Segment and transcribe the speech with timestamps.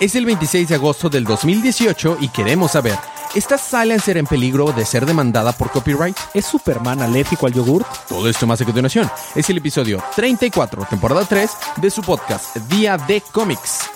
[0.00, 2.98] Es el 26 de agosto del 2018 y queremos saber,
[3.32, 6.16] ¿está Silencer en peligro de ser demandada por copyright?
[6.34, 7.86] ¿Es Superman alérgico al yogurt?
[8.08, 9.08] Todo esto más a continuación.
[9.36, 13.93] Es el episodio 34, temporada 3, de su podcast Día de Cómics.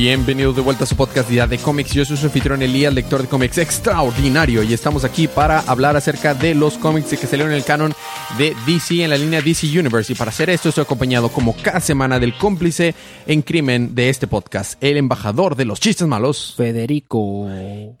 [0.00, 1.90] Bienvenidos de vuelta a su podcast Día de Cómics.
[1.90, 6.34] Yo soy su anfitrión Elías, lector de cómics extraordinario, y estamos aquí para hablar acerca
[6.34, 7.92] de los cómics que salieron en el canon
[8.38, 10.12] de DC en la línea DC Universe.
[10.12, 12.94] Y para hacer esto estoy acompañado como cada semana del cómplice
[13.26, 17.48] en crimen de este podcast, el embajador de los chistes malos, Federico.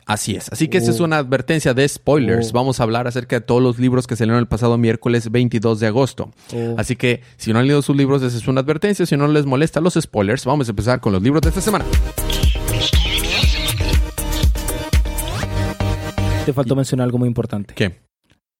[0.06, 0.52] Así es.
[0.52, 2.52] Así que esta es una advertencia de spoilers.
[2.52, 5.88] Vamos a hablar acerca de todos los libros que salieron el pasado miércoles 22 de
[5.88, 6.30] agosto.
[6.54, 6.76] Oh.
[6.78, 9.04] Así que si no han leído sus libros, esa es una advertencia.
[9.04, 11.87] Si no les molesta los spoilers, vamos a empezar con los libros de esta semana.
[16.44, 17.74] Te faltó mencionar algo muy importante.
[17.74, 18.00] ¿Qué?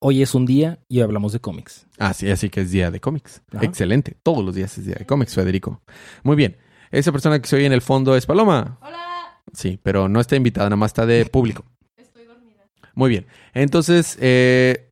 [0.01, 1.87] Hoy es un día y hablamos de cómics.
[1.99, 3.43] Ah, sí, así que es día de cómics.
[3.53, 3.65] Ajá.
[3.65, 4.17] Excelente.
[4.23, 5.81] Todos los días es día de cómics, Federico.
[6.23, 6.57] Muy bien.
[6.91, 8.79] Esa persona que se oye en el fondo es Paloma.
[8.83, 11.65] Hola, Sí, pero no está invitada, nada más está de público.
[11.97, 12.67] estoy dormida.
[12.95, 13.27] Muy bien.
[13.55, 14.91] Entonces, eh,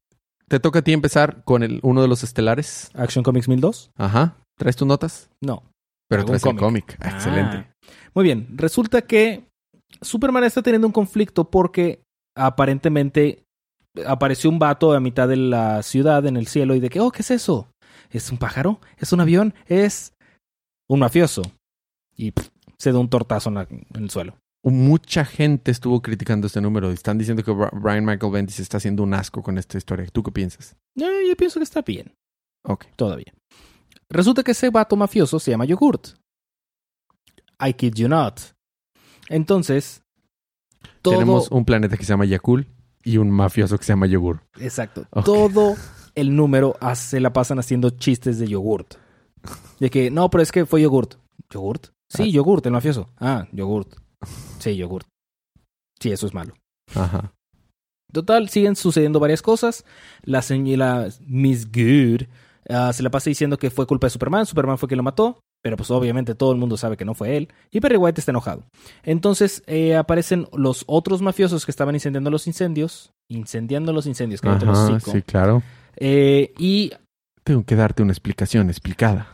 [0.49, 2.91] te toca a ti empezar con el, uno de los estelares.
[2.95, 3.91] Action Comics 1002?
[3.97, 4.39] Ajá.
[4.59, 5.29] ¿Traes tus notas?
[5.43, 5.63] No.
[6.09, 6.97] Pero traes el cómic.
[6.97, 6.99] cómic.
[7.15, 7.69] Excelente.
[8.17, 8.49] Muy bien.
[8.57, 9.45] Resulta que
[10.01, 12.01] Superman está teniendo un conflicto porque
[12.37, 13.43] aparentemente
[14.07, 17.11] apareció un vato a mitad de la ciudad en el cielo y de que, oh,
[17.11, 17.69] ¿qué es eso?
[18.11, 18.81] ¿Es un pájaro?
[18.99, 19.55] ¿Es un avión?
[19.67, 20.13] Es
[20.89, 21.43] un mafioso.
[22.17, 24.35] Y pff, se da un tortazo en, la- en el suelo.
[24.65, 26.91] Mucha gente estuvo criticando este número.
[26.91, 30.07] Están diciendo que Bri- Brian Michael Bendis está haciendo un asco con esta historia.
[30.13, 30.75] ¿Tú qué piensas?
[30.99, 32.13] Yo, yo pienso que está bien.
[32.65, 32.87] Ok.
[32.97, 33.33] Todavía.
[34.11, 36.17] Resulta que ese vato mafioso se llama Yogurt.
[37.61, 38.41] I kid you not.
[39.29, 40.03] Entonces,
[41.03, 41.15] todo...
[41.15, 42.67] Tenemos un planeta que se llama Yakul
[43.03, 44.41] y un mafioso que se llama Yogur.
[44.59, 45.07] Exacto.
[45.25, 45.77] Todo
[46.15, 48.95] el número se la pasan haciendo chistes de yogurt.
[49.79, 51.15] De que, no, pero es que fue yogurt.
[51.51, 51.89] ¿Yogurt?
[52.09, 52.27] Sí, Ah.
[52.27, 53.09] yogurt, el mafioso.
[53.19, 53.95] Ah, yogurt.
[54.59, 55.07] Sí, yogurt.
[56.01, 56.55] Sí, eso es malo.
[56.95, 57.33] Ajá.
[58.13, 59.85] Total, siguen sucediendo varias cosas.
[60.23, 62.23] La señora Miss Good
[62.69, 64.47] ah, se la pasa diciendo que fue culpa de Superman.
[64.47, 65.41] Superman fue quien lo mató.
[65.67, 67.49] Pero pues obviamente todo el mundo sabe que no fue él.
[67.73, 68.63] Y Perry White está enojado.
[69.03, 73.11] Entonces eh, aparecen los otros mafiosos que estaban incendiando los incendios.
[73.29, 75.11] Incendiando los incendios, los Ajá, hocico.
[75.11, 75.65] sí, claro.
[75.97, 76.93] Eh, y
[77.43, 79.27] Tengo que darte una explicación explicada.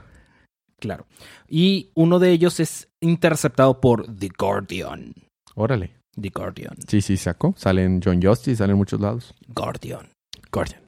[0.80, 1.04] Claro.
[1.50, 5.12] Y uno de ellos es interceptado por The Guardian.
[5.54, 5.98] Órale.
[6.18, 6.76] The Guardian.
[6.88, 7.52] Sí, sí, sacó.
[7.58, 9.34] Salen John Justice, salen muchos lados.
[9.48, 10.08] Guardian.
[10.50, 10.80] Guardian.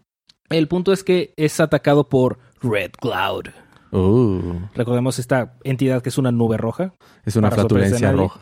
[0.48, 3.48] El punto es que es atacado por Red Cloud.
[3.96, 6.92] Uh, Recordemos esta entidad que es una nube roja.
[7.24, 8.40] es una flatulencia roja.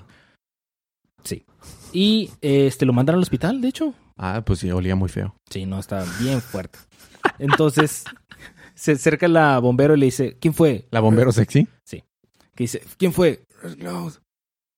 [1.95, 3.93] Y este lo mandaron al hospital, de hecho.
[4.17, 5.37] Ah, pues sí, olía muy feo.
[5.51, 6.79] Sí, no, está bien fuerte.
[7.39, 8.05] Entonces
[8.75, 10.89] se acerca la bombero y le dice, ¿quién fue?
[10.91, 11.69] ¿La bombero sexy?
[12.55, 13.45] Que dice, ¿quién fue?
[13.63, 14.13] Red Cloud.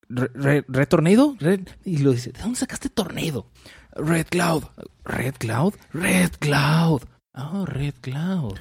[0.09, 1.37] ¿Re, re- Red Tornado?
[1.39, 3.47] Red- Y lo dice, ¿de dónde sacaste Tornado?
[3.93, 4.65] Red Cloud.
[5.05, 5.75] ¿Red Cloud?
[5.93, 7.03] Red Cloud.
[7.37, 8.55] Oh, Red Cloud.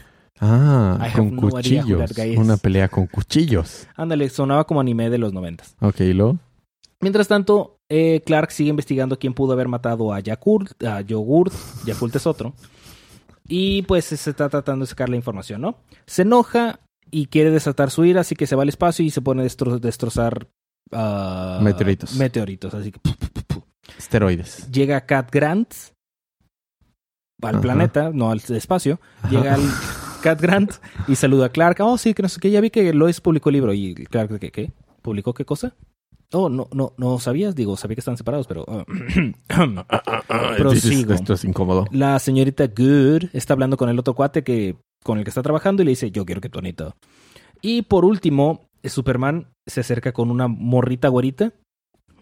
[0.46, 2.12] Ah, I con no cuchillos.
[2.38, 3.88] Una pelea con cuchillos.
[3.96, 5.76] Ándale, sonaba como anime de los noventas.
[5.80, 6.38] Ok, ¿y luego?
[7.00, 11.54] Mientras tanto, eh, Clark sigue investigando quién pudo haber matado a Yakult, a Yogurt.
[11.86, 12.54] Yakult es otro.
[13.48, 15.78] Y pues se está tratando de sacar la información, ¿no?
[16.06, 16.80] Se enoja
[17.12, 19.46] y quiere desatar su ira, así que se va al espacio y se pone a
[19.46, 20.48] destro- destrozar
[20.92, 22.16] ah, Meteoritos.
[22.16, 23.64] Meteoritos, así que pu, pu, pu, pu.
[23.98, 24.70] Esteroides.
[24.72, 25.74] llega Cat Grant
[27.42, 27.62] al Ajá.
[27.62, 29.00] planeta, no al espacio.
[29.30, 29.62] Llega al
[30.24, 30.72] Cat Grant
[31.08, 31.78] y saluda a Clark.
[31.82, 32.50] Oh, sí, que no sé qué.
[32.50, 33.74] Ya vi que Lois publicó el libro.
[33.74, 34.52] Y Clark, ¿qué?
[34.52, 34.72] qué?
[35.02, 35.76] ¿Publicó qué cosa?
[36.32, 37.56] Oh, no, no, no sabías.
[37.56, 38.64] Digo, sabía que están separados, pero.
[38.64, 38.84] uh,
[40.58, 41.14] Prosigo.
[41.14, 41.86] Esto es incómodo.
[41.92, 45.82] la señorita Good está hablando con el otro cuate que con el que está trabajando
[45.82, 46.96] y le dice, yo quiero que tu Anita.
[47.62, 51.52] Y por último, Superman se acerca con una morrita güerita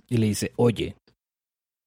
[0.09, 0.95] y le dice, oye,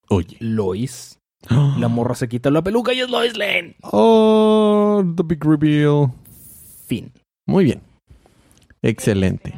[0.09, 0.37] Oye.
[0.39, 1.19] Lois.
[1.77, 3.75] La morra se quita la peluca y es Lois Lane.
[3.83, 6.11] Oh, the big reveal.
[6.87, 7.11] Fin.
[7.45, 7.81] Muy bien.
[8.81, 9.53] Excelente.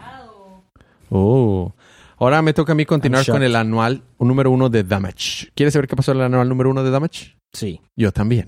[1.09, 1.73] Oh.
[2.19, 5.49] Ahora me toca a mí continuar con el anual número uno de Damage.
[5.55, 7.37] ¿Quieres saber qué pasó en el anual número uno de Damage?
[7.53, 7.79] Sí.
[7.95, 8.45] Yo también.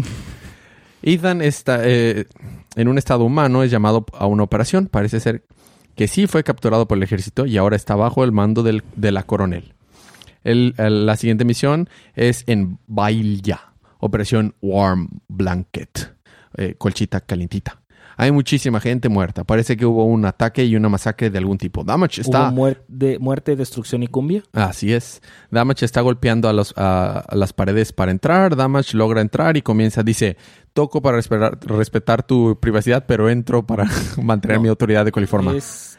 [1.04, 2.26] Ethan está eh,
[2.76, 4.88] en un estado humano, es llamado a una operación.
[4.88, 5.46] Parece ser
[5.96, 9.12] que sí fue capturado por el ejército y ahora está bajo el mando del- de
[9.12, 9.74] la coronel.
[10.44, 13.60] El- el- la siguiente misión es en Bailya,
[14.00, 16.16] Operación Warm Blanket,
[16.58, 17.82] eh, colchita calientita.
[18.22, 19.46] Hay muchísima gente muerta.
[19.46, 21.86] Parece que hubo un ataque y una masacre de algún tipo.
[21.86, 22.50] Damage está...
[22.50, 22.74] ¿Hubo
[23.22, 24.44] muerte, destrucción y cumbia?
[24.52, 25.22] Así es.
[25.52, 28.58] Damage está golpeando a, los, a, a las paredes para entrar.
[28.58, 30.36] Damage logra entrar y comienza, dice,
[30.74, 33.86] toco para respetar, respetar tu privacidad, pero entro para
[34.22, 34.64] mantener No.
[34.64, 35.56] mi autoridad de coliforma.
[35.56, 35.98] Es...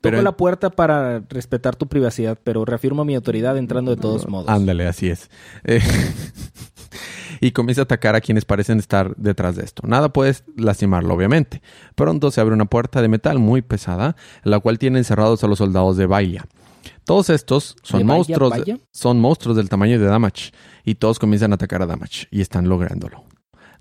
[0.00, 4.28] Pero Toco la puerta para respetar tu privacidad, pero reafirmo mi autoridad entrando de todos
[4.28, 4.48] modos.
[4.48, 5.30] Ándale, así es.
[5.64, 5.80] Eh,
[7.40, 9.86] y comienza a atacar a quienes parecen estar detrás de esto.
[9.86, 11.62] Nada puede lastimarlo, obviamente.
[11.94, 15.58] Pronto se abre una puerta de metal muy pesada, la cual tiene encerrados a los
[15.58, 16.46] soldados de Bahía.
[17.04, 18.52] Todos estos son ¿De Bahía, monstruos,
[18.92, 20.52] son monstruos del tamaño de Damage
[20.84, 23.24] y todos comienzan a atacar a Damage y están lográndolo.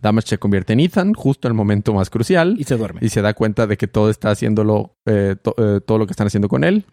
[0.02, 3.00] Damage se convierte en Ethan justo en el momento más crucial Y se duerme.
[3.04, 6.12] y se da cuenta de que todo está haciéndolo, eh, to- eh, todo lo que
[6.12, 6.86] están haciendo con él.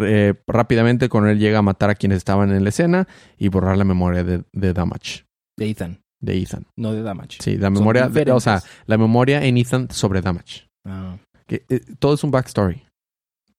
[0.00, 3.06] Eh, rápidamente con él llega a matar a quienes estaban en la escena
[3.38, 5.24] y borrar la memoria de, de Damage,
[5.58, 6.66] De Ethan, de Ethan.
[6.78, 7.38] no de Damage.
[7.40, 10.66] Sí, la Son memoria, de- o sea, la memoria en Ethan sobre Damage.
[10.86, 11.16] Ah,
[11.46, 12.82] Que, eh, todo es un backstory.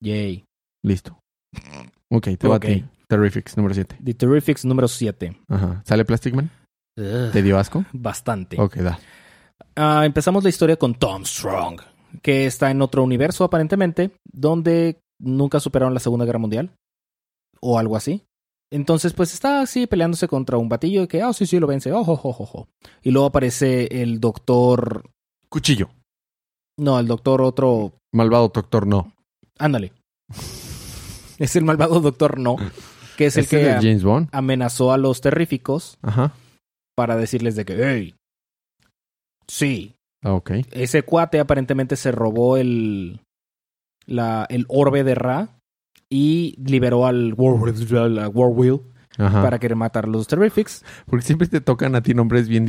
[0.04, 0.44] yay.
[0.83, 1.18] Listo.
[2.12, 2.66] Ok, te va Ok.
[2.66, 2.86] a ti.
[3.07, 3.95] Terrifics, número 7.
[4.04, 5.38] The Terrifics número 7.
[5.48, 5.83] Ajá.
[5.86, 6.50] ¿Sale Plastic Man?
[6.96, 7.86] ¿Te dio asco?
[7.92, 8.60] Bastante.
[8.60, 9.00] Ok, da.
[9.76, 11.82] Ah, empezamos la historia con Tom Strong,
[12.22, 16.72] que está en otro universo aparentemente, donde nunca superaron la Segunda Guerra Mundial.
[17.60, 18.24] O algo así.
[18.72, 21.92] Entonces, pues está así peleándose contra un batillo de que, ah, sí, sí, lo vence.
[21.92, 22.68] Oh, oh, oh, oh, oh.
[23.04, 25.10] Y luego aparece el doctor.
[25.50, 25.90] Cuchillo.
[26.78, 27.94] No, el doctor otro.
[28.14, 29.14] Malvado doctor, no.
[29.60, 29.94] Ándale.
[31.40, 32.58] es el malvado doctor No,
[33.18, 34.30] que es el ¿Este que James Bond?
[34.32, 36.34] amenazó a los terríficos Ajá.
[36.96, 38.16] Para decirles de que, hey,
[39.48, 40.52] sí, Ok.
[40.72, 43.22] ese cuate aparentemente se robó el,
[44.08, 45.50] la, el orbe de Ra
[46.10, 47.56] y liberó al War,
[48.34, 48.80] War
[49.18, 49.42] Ajá.
[49.42, 50.84] para querer matar a los Terrifics.
[51.06, 52.66] Porque siempre te tocan a ti nombres bien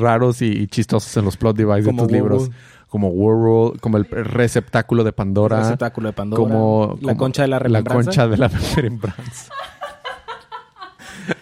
[0.00, 2.42] raros y, y chistosos en los plot devices de tus libros.
[2.42, 5.60] Warworld, Como World, como el receptáculo de el Pandora.
[5.60, 8.04] receptáculo de Pandora, como la como concha de la la remembranza.
[8.04, 9.52] concha de la remembranza.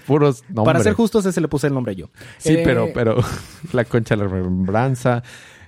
[0.06, 0.64] Puros nombres.
[0.64, 2.10] Para ser justos, ese le puse el nombre yo.
[2.38, 3.16] Sí, Eh, pero, pero
[3.72, 5.22] la concha de la remembranza,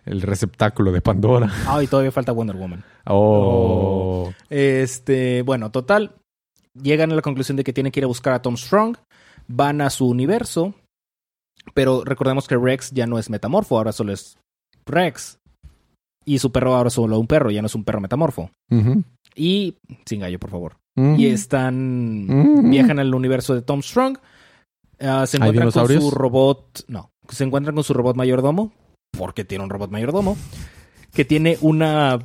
[0.05, 1.51] el receptáculo de Pandora.
[1.67, 2.85] Ah, y todavía falta Wonder Woman.
[3.07, 4.33] Oh.
[4.51, 6.15] Este, bueno, total.
[6.81, 8.97] Llegan a la conclusión de que tienen que ir a buscar a Tom Strong.
[9.49, 10.75] Van a su universo.
[11.75, 14.39] Pero recordemos que Rex ya no es metamorfo, ahora solo es
[14.87, 15.39] Rex.
[16.25, 18.51] Y su perro ahora es solo un perro, ya no es un perro metamorfo.
[19.35, 19.77] Y.
[20.07, 20.77] Sin gallo, por favor.
[20.99, 21.15] Mm.
[21.17, 22.27] Y están.
[22.27, 22.71] Mm.
[22.71, 24.19] Viajan al universo de Tom Strong.
[25.01, 26.85] Ah, se ¿Hay encuentran con su robot.
[26.89, 27.13] No.
[27.29, 28.73] Se encuentran con su robot mayordomo.
[29.17, 30.37] Porque tiene un robot mayordomo.
[31.13, 32.19] Que tiene una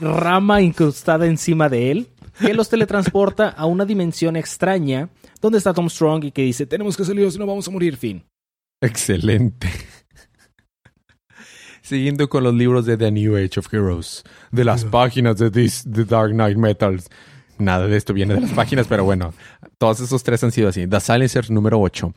[0.00, 2.08] rama incrustada encima de él.
[2.40, 5.10] Que los teletransporta a una dimensión extraña.
[5.40, 7.70] Donde está Tom Strong y que dice: Tenemos que salir o si no vamos a
[7.70, 7.98] morir.
[7.98, 8.24] Fin.
[8.80, 9.68] Excelente.
[11.82, 15.84] Siguiendo con los libros de The New Age of Heroes, de las páginas de this,
[15.92, 17.10] The Dark Knight Metals.
[17.62, 19.32] Nada de esto viene de las páginas, pero bueno,
[19.78, 20.86] todos esos tres han sido así.
[20.86, 22.12] The Silencers número 8.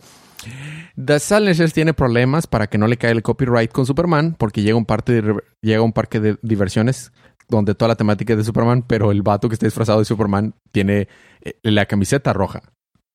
[1.03, 4.77] The Silencers tiene problemas para que no le caiga el copyright con Superman, porque llega
[4.77, 7.11] un, de- llega un parque de diversiones
[7.47, 10.55] donde toda la temática es de Superman, pero el vato que está disfrazado de Superman
[10.71, 11.07] tiene
[11.41, 12.63] eh, la camiseta roja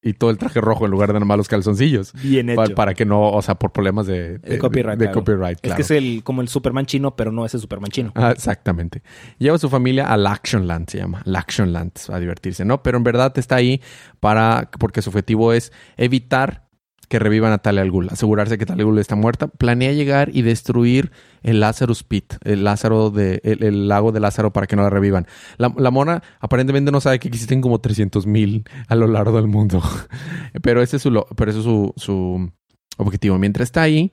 [0.03, 2.13] y todo el traje rojo en lugar de nomás los calzoncillos.
[2.23, 2.75] Bien hecho.
[2.75, 5.21] para que no, o sea, por problemas de, de- copyright, de claro.
[5.21, 5.77] copyright, Es claro.
[5.77, 8.13] que es el, como el Superman chino, pero no es el Superman chino.
[8.15, 9.03] Ah, exactamente.
[9.39, 11.23] Lleva a su familia al Actionland, se llama.
[11.27, 12.83] Al Actionland, a divertirse, ¿no?
[12.83, 13.83] Pero en verdad está ahí
[14.21, 16.70] para, porque su objetivo es evitar
[17.11, 19.49] que revivan a Talia al Ghul, asegurarse que Talia al está muerta.
[19.49, 21.11] Planea llegar y destruir
[21.43, 24.91] el Lazarus Pit, el Lázaro de, el, el lago de Lázaro para que no la
[24.91, 25.27] revivan.
[25.59, 29.49] La, la mona aparentemente no sabe que existen como 300 mil a lo largo del
[29.49, 29.83] mundo.
[30.63, 32.49] pero ese es su, pero ese es su, su
[32.97, 33.39] objetivo.
[33.39, 34.13] Mientras está ahí,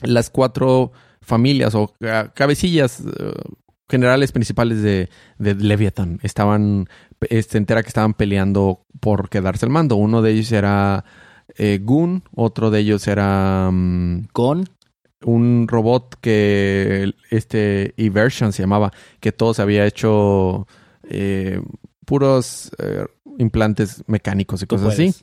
[0.00, 3.32] las cuatro familias o ca- cabecillas eh,
[3.86, 6.88] generales principales de, de Leviathan estaban,
[7.28, 9.96] eh, se entera que estaban peleando por quedarse al mando.
[9.96, 11.04] Uno de ellos era
[11.56, 13.70] eh, Gun, otro de ellos era
[14.32, 14.68] Con.
[15.24, 20.66] un robot que este Eversion se llamaba, que todo se había hecho
[21.08, 21.60] eh,
[22.04, 23.06] puros eh,
[23.38, 25.14] implantes mecánicos y cosas así.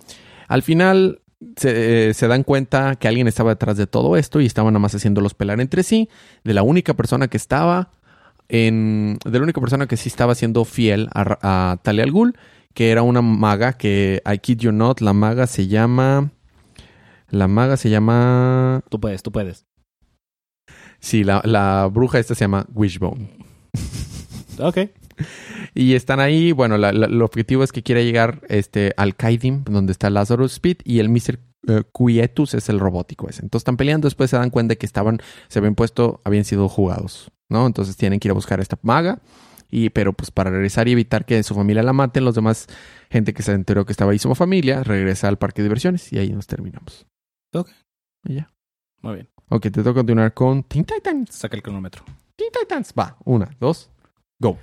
[0.48, 1.22] Al final
[1.56, 4.82] se, eh, se dan cuenta que alguien estaba detrás de todo esto y estaban nada
[4.82, 6.10] más haciéndolos pelar entre sí.
[6.44, 7.92] De la única persona que estaba
[8.50, 9.18] en.
[9.24, 12.36] De la única persona que sí estaba siendo fiel a, a Talia al Ghul,
[12.74, 16.32] que era una maga que, I kid you not, la maga se llama.
[17.30, 18.84] La maga se llama.
[18.90, 19.66] Tú puedes, tú puedes.
[21.00, 23.30] Sí, la, la bruja esta se llama Wishbone.
[24.60, 24.78] Ok.
[25.74, 29.63] Y están ahí, bueno, la- la- el objetivo es que quiere llegar este, al Kaidim,
[29.63, 31.40] donde está Lazarus Speed, y el Mr.
[31.68, 33.42] eh, Quietus es el robótico ese.
[33.42, 37.32] Entonces están peleando, después se dan cuenta que estaban, se habían puesto, habían sido jugados.
[37.50, 37.66] ¿no?
[37.66, 39.20] Entonces tienen que ir a buscar a esta maga.
[39.72, 42.68] Y, pero pues para regresar y evitar que su familia la maten, los demás,
[43.10, 46.20] gente que se enteró que estaba ahí su familia, regresa al parque de diversiones y
[46.20, 47.08] ahí nos terminamos.
[47.54, 47.70] Ok.
[48.25, 48.51] Y ya.
[49.01, 49.30] Muy bien.
[49.50, 51.34] Ok, te toca continuar con Teen Titans.
[51.34, 52.04] Saca el cronómetro.
[52.36, 52.94] Teen Titans.
[52.98, 53.90] Va, una, dos,
[54.40, 54.58] go.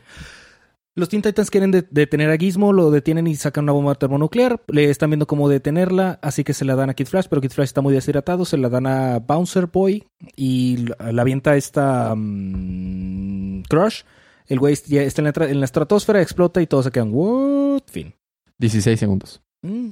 [0.94, 4.60] Los Teen Titans quieren de- detener a Gizmo, lo detienen y sacan una bomba termonuclear.
[4.66, 7.50] Le están viendo cómo detenerla, así que se la dan a Kid Flash, pero Kid
[7.52, 8.44] Flash está muy deshidratado.
[8.44, 10.04] Se la dan a Bouncer Boy
[10.36, 14.02] y la, avienta esta mm, Crush.
[14.48, 17.10] El güey ya está en la, en la estratosfera, explota y todos se quedan.
[17.12, 17.82] ¿What?
[17.86, 18.14] Fin.
[18.58, 19.40] 16 segundos.
[19.64, 19.90] Mm,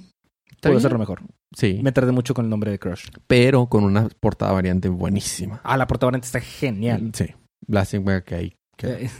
[0.50, 1.22] ¿Está puedo hacerlo mejor.
[1.54, 3.08] Sí, Me tardé mucho con el nombre de Crush.
[3.26, 5.60] pero con una portada variante buenísima.
[5.62, 7.10] Ah, la protagonista está genial.
[7.14, 7.26] Sí,
[7.66, 9.10] Blasting que que- Eh,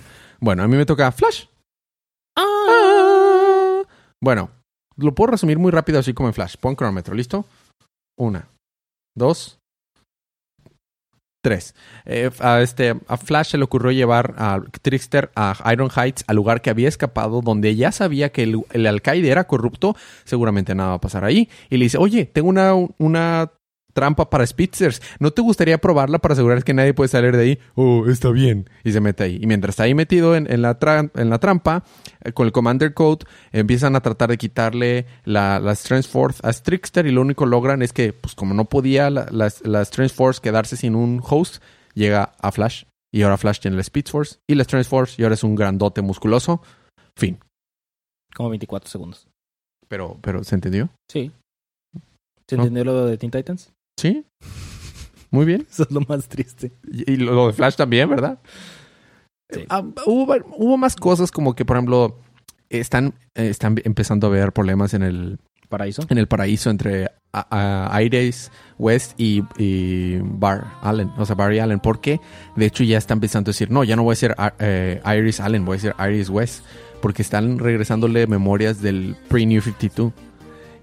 [0.40, 1.44] Bueno, a mí me toca Flash.
[2.36, 3.82] Ah.
[4.22, 4.50] Bueno,
[4.96, 6.56] lo puedo resumir muy rápido así como en Flash.
[6.58, 7.44] Pon cronómetro, ¿listo?
[8.18, 8.48] Una,
[9.16, 9.58] dos,
[11.46, 11.76] tres.
[12.06, 16.34] Eh, a, este, a Flash se le ocurrió llevar a Trickster a Iron Heights, al
[16.34, 19.94] lugar que había escapado, donde ya sabía que el, el alcaide era corrupto.
[20.24, 21.48] Seguramente nada va a pasar ahí.
[21.70, 23.52] Y le dice, oye, tengo una, una
[23.96, 25.02] trampa para Spitzers.
[25.18, 27.58] ¿No te gustaría probarla para asegurar que nadie puede salir de ahí?
[27.74, 28.70] Oh, está bien.
[28.84, 29.38] Y se mete ahí.
[29.42, 31.82] Y mientras está ahí metido en, en la, tra- en la trampa,
[32.22, 36.52] eh, con el Commander Code, empiezan a tratar de quitarle la, la Strength Force a
[36.52, 39.84] Trickster y lo único que logran es que, pues como no podía la, la, la
[39.84, 41.60] Strength Force quedarse sin un host,
[41.94, 42.84] llega a Flash.
[43.12, 45.54] Y ahora Flash tiene la Speed Force y la Strength Force y ahora es un
[45.56, 46.62] grandote musculoso.
[47.18, 47.38] Fin.
[48.34, 49.26] como 24 segundos.
[49.88, 50.90] Pero, pero, ¿se entendió?
[51.10, 51.30] Sí.
[52.48, 52.64] ¿Se No.
[52.64, 53.72] entendió lo de Teen Titans?
[53.96, 54.24] Sí.
[55.30, 55.66] Muy bien.
[55.70, 56.72] Eso es lo más triste.
[56.90, 58.38] Y, y lo de Flash también, ¿verdad?
[59.50, 59.64] Sí.
[59.68, 62.18] Ah, hubo, hubo más cosas como que, por ejemplo,
[62.70, 65.38] están, eh, están empezando a haber problemas en el,
[65.68, 66.02] Paraíso.
[66.08, 71.58] en el paraíso entre a- a- Iris West y, y Bar Allen, o sea, Barry
[71.58, 72.20] Allen, porque
[72.56, 75.40] de hecho ya está empezando a decir, no, ya no voy a ser eh, Iris
[75.40, 76.64] Allen, voy a ser Iris West,
[77.02, 80.12] porque están regresándole memorias del pre-New 52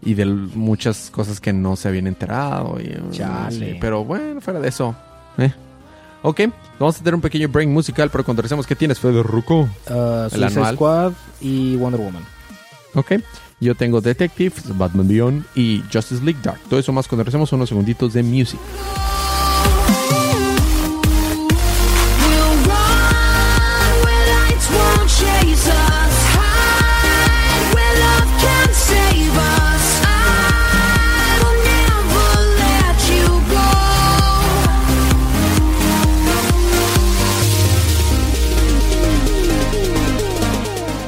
[0.06, 2.78] y de muchas cosas que no se habían enterado.
[2.80, 3.52] Y, Chale.
[3.74, 4.96] sí, pero bueno, fuera de eso.
[5.38, 5.54] eh.
[6.26, 6.40] Ok,
[6.80, 9.62] vamos a tener un pequeño break musical, pero cuando regresemos, ¿qué tienes, Fede Ruco?
[9.90, 10.76] Uh, Suicide anual.
[10.76, 12.24] Squad y Wonder Woman.
[12.96, 13.14] Ok.
[13.60, 16.60] Yo tengo Detective, Batman Beyond y Justice League Dark.
[16.70, 18.60] Todo eso más cuando regresemos unos segunditos de music.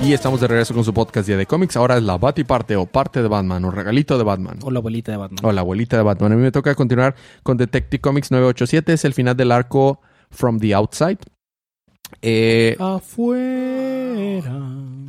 [0.06, 1.76] Y estamos de regreso con su podcast Día de Cómics.
[1.78, 4.60] Ahora es la Batiparte o parte de Batman o regalito de Batman.
[4.62, 5.40] O la abuelita de Batman.
[5.44, 6.32] O la abuelita de Batman.
[6.32, 8.94] A mí me toca continuar con Detective Comics 987.
[8.94, 11.18] Es el final del arco From the Outside.
[12.22, 14.54] Eh, Afuera.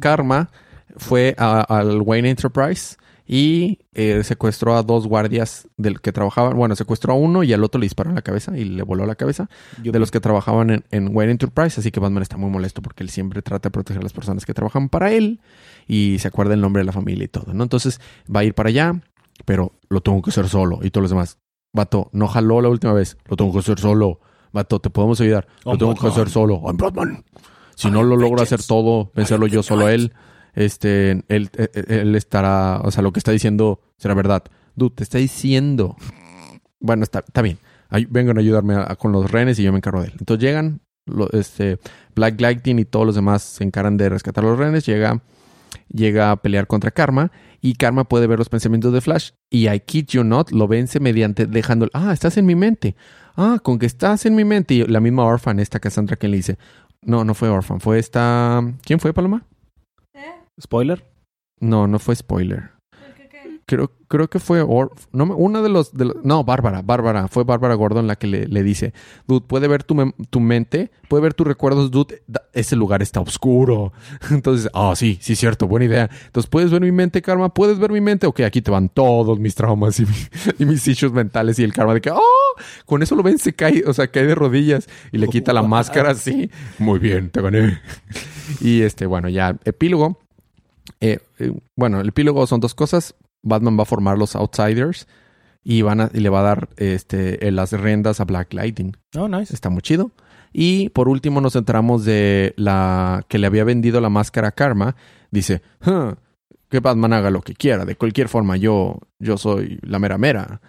[0.01, 0.49] Karma
[0.97, 6.57] fue al Wayne Enterprise y eh, secuestró a dos guardias del que trabajaban.
[6.57, 9.05] Bueno, secuestró a uno y al otro le disparó en la cabeza y le voló
[9.07, 9.49] la cabeza.
[9.83, 11.81] Yo- de los que trabajaban en, en Wayne Enterprise.
[11.81, 14.47] Así que Batman está muy molesto porque él siempre trata de proteger a las personas
[14.47, 15.41] que trabajan para él
[15.89, 17.63] y se acuerda el nombre de la familia y todo, ¿no?
[17.65, 18.01] Entonces
[18.35, 19.01] va a ir para allá,
[19.45, 20.79] pero lo tengo que hacer solo.
[20.83, 21.39] Y todos los demás,
[21.73, 24.21] vato, no jaló la última vez, lo tengo que hacer solo.
[24.53, 26.63] Vato, te podemos ayudar, lo I'm tengo que hacer solo.
[26.65, 27.25] I'm Batman.
[27.75, 30.15] Si no lo logro hacer todo, vencerlo yo solo a él,
[30.57, 31.51] este, él, él,
[31.89, 34.43] él estará, o sea, lo que está diciendo será verdad.
[34.75, 35.95] Dude, te está diciendo.
[36.81, 37.59] Bueno, está, está bien.
[38.11, 40.15] Vengan a ayudarme a- con los renes y yo me encargo de él.
[40.19, 40.81] Entonces llegan,
[41.33, 41.79] este,
[42.15, 44.85] Black Lightning y todos los demás se encargan de rescatar a los renes.
[44.85, 45.23] Llega,
[45.89, 49.81] llega a pelear contra Karma y Karma puede ver los pensamientos de Flash y I
[49.81, 52.97] kid you not lo vence mediante dejando, ah, estás en mi mente.
[53.37, 54.75] Ah, con que estás en mi mente.
[54.75, 56.59] Y la misma Orphan, esta Cassandra que le dice,
[57.03, 59.45] no, no fue Orphan, fue esta, ¿quién fue Paloma?
[60.61, 61.05] Spoiler.
[61.61, 62.71] No, no fue spoiler.
[63.69, 67.27] Creo, creo que fue Or- no, me- una de los, de los- no, Bárbara, Bárbara,
[67.27, 68.95] fue Bárbara Gordon la que le, le dice,
[69.27, 73.21] dude, puede ver tu, tu mente, puede ver tus recuerdos, dude, da- ese lugar está
[73.21, 73.93] oscuro.
[74.31, 76.09] Entonces, ah, sí, sí, cierto, buena idea.
[76.27, 77.53] Entonces, ¿puedes ver mi mente, Karma?
[77.53, 78.29] ¿Puedes ver mi mente?
[78.29, 80.13] Ok, aquí te van todos mis traumas y, mi-
[80.61, 82.21] y mis issues mentales y el Karma de que, oh,
[82.85, 85.63] con eso lo ven, se cae, o sea, cae de rodillas y le quita la
[85.65, 86.53] máscara así.
[86.79, 87.81] Muy bien, te gané.
[88.61, 90.21] y este, bueno, ya, epílogo.
[91.01, 93.15] Eh, eh, bueno, el epílogo son dos cosas.
[93.43, 95.07] Batman va a formar los Outsiders
[95.63, 98.97] y, van a, y le va a dar este, eh, las riendas a Black Lightning.
[99.17, 99.55] Oh, nice.
[99.55, 100.13] Está muy chido.
[100.53, 104.97] Y por último nos enteramos de la que le había vendido la máscara a Karma.
[105.31, 106.15] Dice, "Huh,
[106.69, 107.85] que Batman haga lo que quiera.
[107.85, 110.61] De cualquier forma, yo, yo soy la mera mera.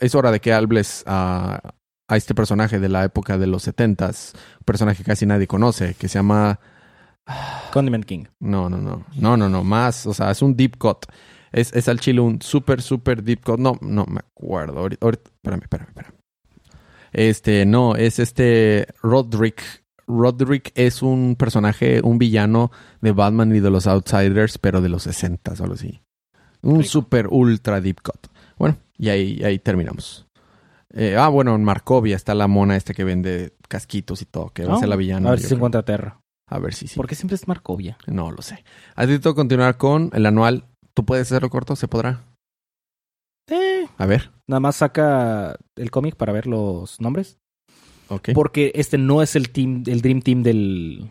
[0.00, 1.74] Es hora de que hables a,
[2.08, 5.94] a este personaje de la época de los 70s, un personaje que casi nadie conoce,
[5.94, 6.60] que se llama
[7.72, 8.24] Condiment King.
[8.40, 9.04] no, no, no.
[9.16, 9.62] No, no, no.
[9.64, 10.06] Más.
[10.06, 11.06] O sea, es un deep cut.
[11.52, 13.58] Es, es al chile un súper, súper deep cut.
[13.58, 14.78] No, no me acuerdo.
[14.80, 16.14] Ahorita, ahorita- espérame, espérame, espérame.
[17.12, 19.62] Este, no, es este Roderick.
[20.06, 25.04] Roderick es un personaje, un villano de Batman y de los Outsiders, pero de los
[25.04, 26.00] 60 o algo así.
[26.62, 26.88] Un Rico.
[26.88, 28.26] super ultra deep cut.
[28.58, 30.26] Bueno, y ahí, ahí terminamos.
[30.92, 34.64] Eh, ah, bueno, en Markovia está la mona esta que vende casquitos y todo, que
[34.64, 35.28] va a ser la villana.
[35.28, 36.19] A ver si se encuentra Terra.
[36.50, 36.96] A ver si sí.
[36.96, 37.96] ¿Por qué siempre es Markovia?
[38.06, 38.64] No lo sé.
[38.96, 40.64] Has dicho continuar con el anual.
[40.94, 41.76] ¿Tú puedes hacerlo corto?
[41.76, 42.24] ¿Se podrá?
[43.48, 44.30] Eh, A ver.
[44.46, 47.38] nada más saca el cómic para ver los nombres.
[48.08, 48.30] Ok.
[48.34, 51.10] Porque este no es el team, el Dream Team del,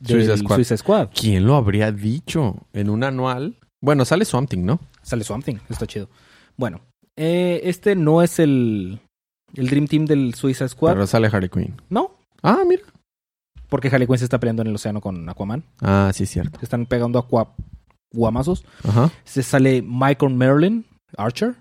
[0.00, 0.56] del Suicide Squad.
[0.56, 1.08] Suicide Squad.
[1.14, 2.56] ¿Quién lo habría dicho?
[2.72, 3.58] En un anual.
[3.82, 4.80] Bueno, sale Something, ¿no?
[5.02, 6.08] Sale Something, está chido.
[6.56, 6.80] Bueno,
[7.16, 9.00] eh, este no es el,
[9.54, 10.92] el Dream Team del Suicide Squad.
[10.92, 11.80] Pero sale Harley Quinn.
[11.88, 12.82] No, Ah, mira.
[13.70, 15.64] Porque Harley Quinn se está peleando en el océano con Aquaman.
[15.80, 16.58] Ah, sí, es cierto.
[16.58, 17.54] Se están pegando aqua,
[18.12, 18.64] guamazos.
[18.84, 19.10] Ajá.
[19.24, 20.84] Se sale Michael Merlin,
[21.16, 21.56] Archer.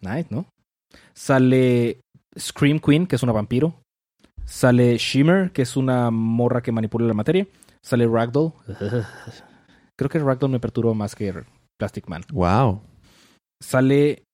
[0.00, 0.46] Nice, ¿no?
[1.14, 2.00] Sale
[2.38, 3.74] Scream Queen, que es una vampiro.
[4.44, 7.46] Sale Shimmer, que es una morra que manipula la materia.
[7.82, 8.52] Sale Ragdoll.
[9.96, 11.32] Creo que Ragdoll me perturbó más que
[11.78, 12.22] Plastic Man.
[12.32, 12.82] Wow.
[13.62, 14.24] Sale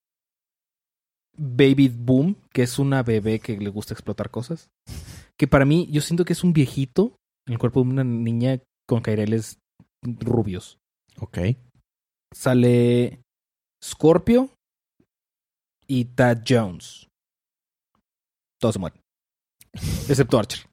[1.36, 4.68] Baby Boom, que es una bebé que le gusta explotar cosas.
[5.40, 7.16] Que para mí, yo siento que es un viejito
[7.48, 9.58] en el cuerpo de una niña con caireles
[10.04, 10.76] rubios.
[11.18, 11.38] Ok.
[12.34, 13.22] Sale
[13.82, 14.50] Scorpio
[15.86, 17.08] y Tad Jones.
[18.60, 19.00] Todos se mueren.
[19.72, 20.66] Excepto Archer.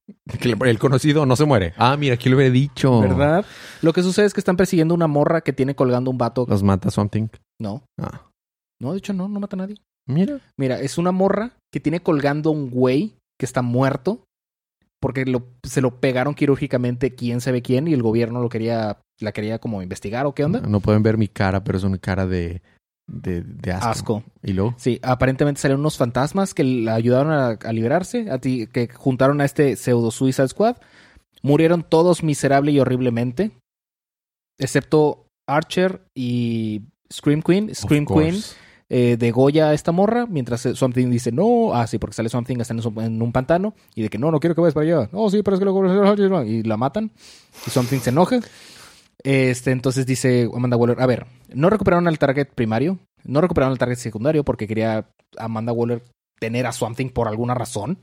[0.66, 1.74] El conocido no se muere.
[1.78, 3.00] Ah, mira, aquí lo hubiera dicho.
[3.00, 3.46] ¿Verdad?
[3.82, 6.46] Lo que sucede es que están persiguiendo una morra que tiene colgando un vato.
[6.46, 7.30] Los mata Something.
[7.58, 8.30] No, Ah.
[8.82, 9.78] no, de hecho no, no mata a nadie.
[10.10, 10.42] Mira.
[10.60, 14.26] Mira, es una morra que tiene colgando un güey que está muerto
[15.00, 19.32] porque lo, se lo pegaron quirúrgicamente quién sabe quién y el gobierno lo quería, la
[19.32, 20.62] quería como investigar o qué onda.
[20.62, 22.62] No pueden ver mi cara, pero es una cara de,
[23.08, 23.88] de, de asco.
[23.88, 24.24] Asco.
[24.44, 24.76] Y luego.
[24.78, 29.42] Sí, aparentemente salieron unos fantasmas que la ayudaron a, a liberarse, a ti, que juntaron
[29.42, 30.78] a este pseudo Suicide Squad.
[31.44, 33.52] Murieron todos miserable y horriblemente,
[34.58, 36.82] excepto Archer y
[37.14, 37.74] Scream Queen.
[37.74, 38.36] Scream Queen.
[38.90, 42.74] Eh, degolla a esta morra, mientras Something dice no, ah, sí, porque sale Something, está
[42.74, 45.10] en, en un pantano, y de que no, no quiero que vayas para allá.
[45.12, 47.12] No, sí, pero es que lo y la matan,
[47.66, 48.40] y Something se enoja.
[49.24, 53.80] Este, entonces dice Amanda Waller, a ver, no recuperaron al target primario, no recuperaron al
[53.80, 56.04] target secundario porque quería Amanda Waller
[56.40, 58.00] tener a Something por alguna razón.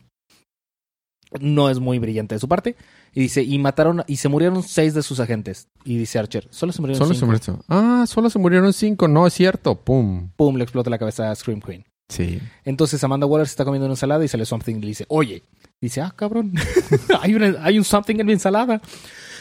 [1.40, 2.77] No es muy brillante de su parte.
[3.12, 5.68] Y dice, y mataron, y se murieron seis de sus agentes.
[5.85, 7.27] Y dice Archer, solo se murieron Solo se cinco.
[7.33, 7.62] murieron.
[7.68, 9.09] Ah, solo se murieron cinco.
[9.09, 9.75] No, es cierto.
[9.77, 10.31] Pum.
[10.37, 11.85] Pum, le explota la cabeza a Scream Queen.
[12.09, 12.38] Sí.
[12.64, 15.42] Entonces Amanda Waller se está comiendo una ensalada y sale Something y le dice, oye,
[15.81, 16.53] dice, ah, cabrón,
[17.23, 18.81] hay, una- hay un Something en mi ensalada.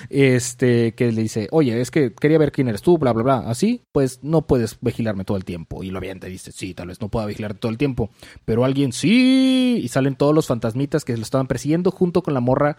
[0.10, 3.38] Este, que le dice, oye, es que quería ver quién eres tú, bla, bla, bla.
[3.50, 5.84] Así, pues no puedes vigilarme todo el tiempo.
[5.84, 8.10] Y lo y dice, sí, tal vez no pueda vigilarte todo el tiempo,
[8.46, 9.80] pero alguien sí.
[9.84, 12.78] Y salen todos los fantasmitas que lo estaban persiguiendo junto con la morra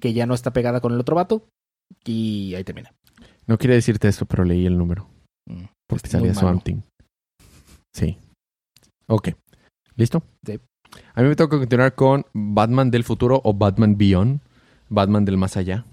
[0.00, 1.46] que ya no está pegada con el otro vato.
[2.04, 2.92] Y ahí termina.
[3.46, 5.08] No quería decirte eso, pero leí el número.
[5.46, 5.64] Mm.
[5.86, 6.48] Porque salía muy malo.
[6.48, 6.80] Swamp Thing.
[7.94, 8.18] Sí.
[9.06, 9.30] Ok.
[9.96, 10.22] ¿Listo?
[10.44, 10.58] Sí.
[11.14, 14.40] A mí me toca continuar con Batman del futuro o Batman Beyond.
[14.88, 15.86] Batman del más allá.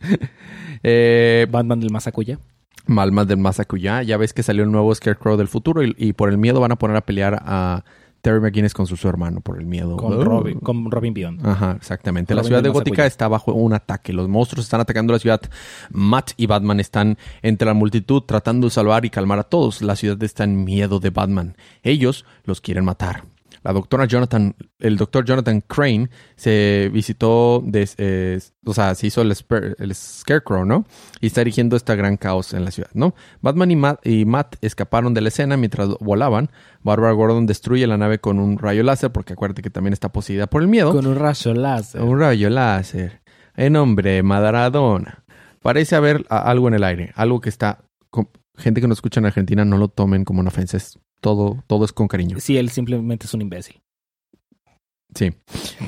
[0.82, 2.38] eh, Batman del Masakuya.
[2.86, 4.02] Batman del allá.
[4.02, 6.72] Ya ves que salió el nuevo Scarecrow del futuro y, y por el miedo van
[6.72, 7.84] a poner a pelear a
[8.22, 9.40] Terry McGuinness con su, su hermano.
[9.40, 9.96] Por el miedo.
[9.96, 10.24] Con, Uh.
[10.24, 11.46] Robin, con Robin Beyond.
[11.46, 12.34] Ajá, exactamente.
[12.34, 12.90] La Robin ciudad de Mazacuya.
[12.90, 14.12] Gótica está bajo un ataque.
[14.12, 15.40] Los monstruos están atacando la ciudad.
[15.90, 19.82] Matt y Batman están entre la multitud tratando de salvar y calmar a todos.
[19.82, 21.56] La ciudad está en miedo de Batman.
[21.82, 23.24] Ellos los quieren matar.
[23.62, 29.20] La doctora Jonathan, el doctor Jonathan Crane se visitó, de, eh, o sea, se hizo
[29.20, 29.34] el,
[29.94, 30.86] Scarecrow, ¿no?
[31.20, 33.14] Y está dirigiendo este gran caos en la ciudad, ¿no?
[33.42, 36.50] Batman y Matt, y Matt escaparon de la escena mientras volaban.
[36.82, 40.46] Barbara Gordon destruye la nave con un rayo láser, porque acuérdate que también está poseída
[40.46, 40.92] por el miedo.
[40.92, 42.00] Con un rayo láser.
[42.00, 43.20] Un rayo láser.
[43.56, 45.24] En nombre de Maradona.
[45.60, 47.12] Parece haber algo en el aire.
[47.14, 47.84] Algo que está.
[48.56, 50.78] gente que nos escucha en Argentina no lo tomen como una ofensa.
[50.78, 52.38] Es todo, todo es con cariño.
[52.40, 53.80] Sí, él simplemente es un imbécil.
[55.14, 55.32] Sí.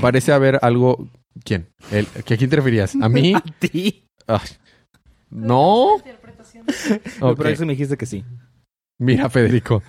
[0.01, 1.09] Parece haber algo.
[1.45, 1.69] ¿Quién?
[1.91, 2.95] El, ¿que ¿A quién te referías?
[3.01, 3.35] ¿A mí?
[3.59, 4.05] ti?
[4.27, 4.41] Ay.
[5.31, 5.97] No.
[7.21, 7.37] Ok.
[7.37, 8.25] Por eso me dijiste que sí.
[8.99, 9.83] Mira, Federico.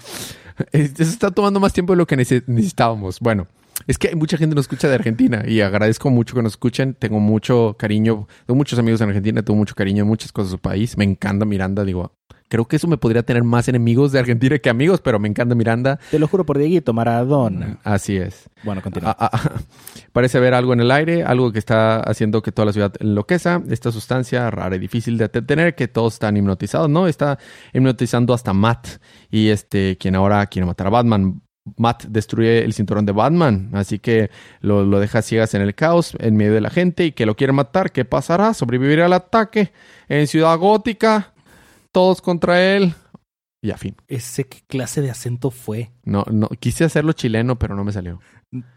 [0.71, 3.19] Eso está tomando más tiempo de lo que nece- necesitábamos.
[3.19, 3.47] Bueno,
[3.88, 6.94] es que mucha gente nos escucha de Argentina y agradezco mucho que nos escuchen.
[6.94, 10.58] Tengo mucho cariño, tengo muchos amigos en Argentina, tengo mucho cariño en muchas cosas de
[10.58, 10.98] su país.
[10.98, 12.14] Me encanta Miranda, digo,
[12.54, 15.56] creo que eso me podría tener más enemigos de Argentina que amigos, pero me encanta
[15.56, 16.00] Miranda.
[16.12, 17.80] Te lo juro por Dieguito, Maradona.
[17.84, 18.50] Así es.
[18.64, 19.16] Bueno, continúa.
[19.20, 19.52] Ah, ah,
[20.12, 23.62] parece haber algo en el aire, algo que está haciendo que toda la ciudad enloqueza.
[23.70, 27.08] Esta sustancia rara y difícil de detener, que todos están hipnotizados, ¿no?
[27.08, 27.40] Está
[27.74, 28.88] hipnotizando hasta Matt
[29.32, 31.42] y este, quien ahora quiere matar a Batman.
[31.78, 36.13] Matt destruye el cinturón de Batman, así que lo, lo deja ciegas en el caos,
[36.19, 37.91] en medio de la gente, y que lo quiere matar.
[37.91, 38.54] ¿Qué pasará?
[38.54, 39.71] ¿Sobrevivirá al ataque
[40.10, 41.34] en Ciudad Gótica?
[41.91, 42.93] Todos contra él.
[43.62, 43.95] Y a fin.
[44.10, 45.91] ¿Ese qué clase de acento fue?
[46.04, 48.19] No, no, quise hacerlo chileno, pero no me salió.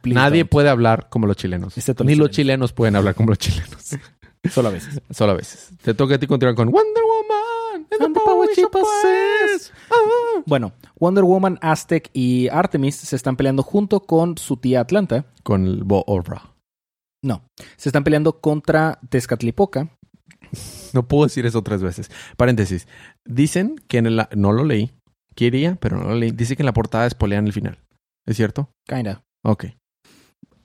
[0.00, 0.50] Please Nadie don't.
[0.50, 1.76] puede hablar como los chilenos.
[1.76, 2.36] Excepto los Ni los chilenos.
[2.36, 3.96] chilenos pueden hablar como los chilenos.
[4.48, 5.02] Solo a veces.
[5.10, 5.70] Solo a veces.
[5.82, 7.42] Te toca a ti continuar con Wonder Woman.
[8.00, 9.72] And the power she possess.
[9.90, 10.42] Ah.
[10.46, 15.26] Bueno, Wonder Woman, Aztec y Artemis se están peleando junto con su tía Atlanta.
[15.42, 16.54] Con el Bo Orra.
[17.22, 17.42] No,
[17.76, 19.90] se están peleando contra Tezcatlipoca.
[20.92, 22.10] No puedo decir eso tres veces.
[22.36, 22.86] Paréntesis.
[23.24, 24.26] Dicen que en el...
[24.36, 24.92] No lo leí.
[25.34, 26.30] Quería, pero no lo leí.
[26.30, 27.78] Dice que en la portada espolean el final.
[28.26, 28.70] ¿Es cierto?
[28.86, 29.24] Kinda.
[29.42, 29.66] Ok.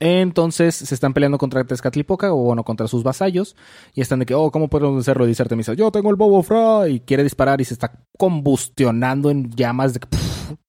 [0.04, 3.54] Entonces se están peleando contra Tezcatlipoca, o bueno, contra sus vasallos.
[3.94, 5.26] Y están de que, oh, ¿cómo podemos hacerlo?
[5.26, 6.88] Dice Artemisa, yo tengo el Bobo Fra.
[6.88, 10.08] Y quiere disparar y se está combustionando en llamas de que.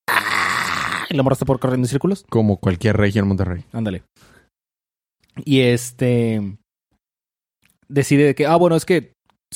[0.07, 1.05] ¡ah!
[1.09, 2.25] Y la morra está por corriendo en círculos.
[2.29, 3.65] Como cualquier rey en Monterrey.
[3.71, 4.03] Ándale.
[5.43, 6.59] Y este.
[7.87, 9.13] Decide de que, ah, bueno, es que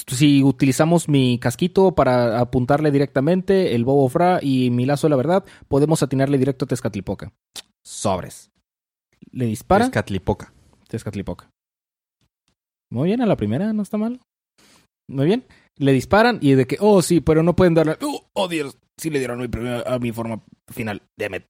[0.08, 5.18] si utilizamos mi casquito para apuntarle directamente, el Bobo Fra y mi lazo de la
[5.18, 7.32] verdad, podemos atinarle directo a Tezcatlipoca.
[7.86, 8.50] Sobres.
[9.32, 9.86] Le dispara.
[9.86, 10.54] Es Catlipoca.
[10.88, 11.50] Tezcatlipoca.
[12.92, 14.22] Muy bien, a la primera, no está mal.
[15.10, 15.46] Muy bien.
[15.78, 17.98] Le disparan y de que, oh, sí, pero no pueden darle.
[18.02, 21.02] Oh, oh, Dios, sí le dieron a mi, primera- a mi forma final.
[21.18, 21.44] Damn it.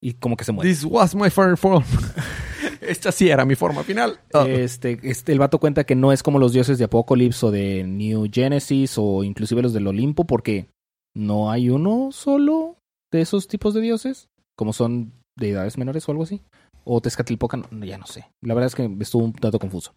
[0.00, 0.70] Y como que se muere.
[0.70, 1.82] This was my first form.
[2.80, 4.20] Esta sí era mi forma final.
[4.32, 4.46] Ah.
[4.46, 7.84] Este, este, el vato cuenta que no es como los dioses de Apocalypse o de
[7.84, 10.68] New Genesis o inclusive los del Olimpo, porque
[11.16, 12.76] no hay uno solo
[13.12, 16.42] de esos tipos de dioses, como son deidades menores o algo así.
[16.84, 18.30] O Tezcatlipoca, no, ya no sé.
[18.40, 19.94] La verdad es que estuvo un dato confuso.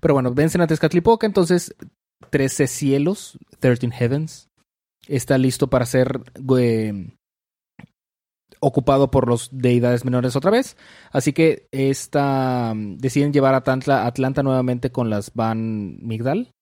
[0.00, 1.74] Pero bueno, vencen a Tezcatlipoca, entonces
[2.30, 4.48] 13 cielos, 13 heavens,
[5.06, 6.20] está listo para ser
[6.58, 7.14] eh,
[8.60, 10.76] ocupado por los deidades menores otra vez.
[11.10, 16.52] Así que esta mm, deciden llevar a Atlanta, Atlanta nuevamente con las Van Migdal,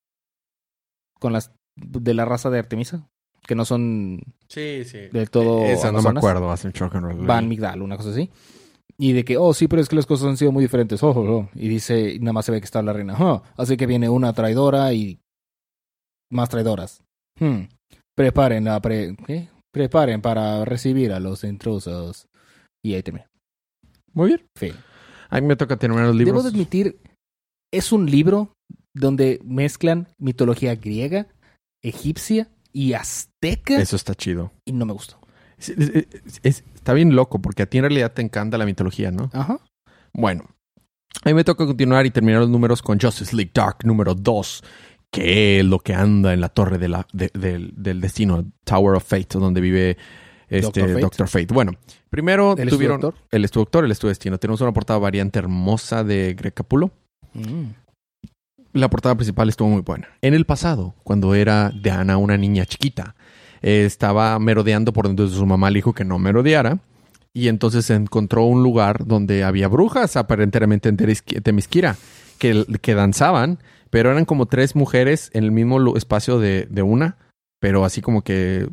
[1.19, 3.07] con las de la raza de Artemisa,
[3.47, 5.07] que no son Sí, sí.
[5.11, 6.51] del todo Esa no me acuerdo.
[6.51, 7.25] Hace un.
[7.25, 8.29] Van Migdal, una cosa así.
[9.01, 11.01] Y de que, oh, sí, pero es que las cosas han sido muy diferentes.
[11.01, 11.49] Oh, oh, oh.
[11.55, 13.15] Y dice, y nada más se ve que está la reina.
[13.19, 15.19] "Oh, así que viene una traidora y
[16.31, 17.01] más traidoras.
[17.39, 17.63] Hmm.
[18.15, 19.49] Preparen, la pre- ¿qué?
[19.73, 22.27] Preparen para recibir a los intrusos.
[22.85, 23.25] Y ahí termina.
[24.13, 24.45] Muy bien.
[24.57, 24.73] Fin.
[25.29, 26.43] A mí me toca terminar los Debo libros.
[26.43, 26.99] de admitir,
[27.73, 28.53] es un libro
[28.93, 31.27] donde mezclan mitología griega,
[31.83, 33.81] egipcia y azteca.
[33.81, 34.51] Eso está chido.
[34.65, 35.17] Y no me gustó.
[35.61, 38.65] Es- es- es- es- está bien loco porque a ti en realidad te encanta la
[38.65, 39.29] mitología, ¿no?
[39.33, 39.59] Ajá.
[40.13, 40.43] Bueno,
[41.23, 44.63] a mí me toca continuar y terminar los números con Justice League Dark número 2.
[45.13, 48.95] Que es lo que anda en la torre de la, de- del, del destino, Tower
[48.95, 49.97] of Fate, donde vive
[50.47, 51.01] este Doctor Fate.
[51.01, 51.53] Doctor Fate.
[51.53, 51.73] Bueno,
[52.09, 53.01] primero ¿Él es tu tuvieron.
[53.01, 53.21] doctor?
[53.29, 54.37] Él es tu doctor, es tu destino.
[54.37, 56.91] Tenemos una portada variante hermosa de Greg Capullo.
[57.33, 57.71] Mm.
[58.73, 60.07] La portada principal estuvo muy buena.
[60.21, 63.15] En el pasado, cuando era Diana una niña chiquita,
[63.61, 66.79] eh, estaba merodeando por donde su mamá le dijo que no merodeara.
[67.33, 71.95] Y entonces encontró un lugar donde había brujas, aparentemente en Temisquira,
[72.37, 77.17] que, que danzaban, pero eran como tres mujeres en el mismo espacio de, de una,
[77.61, 78.67] pero así como que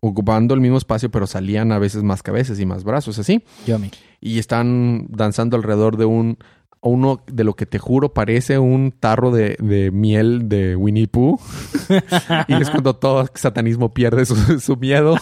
[0.00, 3.90] ocupando el mismo espacio, pero salían a veces más cabezas y más brazos, así Yummy.
[4.20, 6.38] y están danzando alrededor de un
[6.80, 11.38] uno de lo que te juro parece un tarro de, de miel de Winnie Pooh
[12.48, 15.16] y es cuando todo satanismo pierde su, su miedo